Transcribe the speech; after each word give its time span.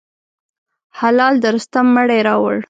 هلال 0.99 1.33
د 1.43 1.45
رستم 1.55 1.85
مړی 1.95 2.19
راووړ. 2.27 2.55